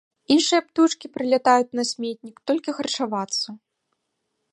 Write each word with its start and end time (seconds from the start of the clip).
Іншыя 0.35 0.59
птушкі 0.67 1.11
прылятаюць 1.17 1.75
на 1.79 1.83
сметнік 1.91 2.41
толькі 2.53 2.75
харчавацца. 2.79 3.47